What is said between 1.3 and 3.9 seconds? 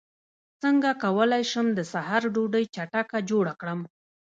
شم د سحر ډوډۍ چټکه جوړه کړم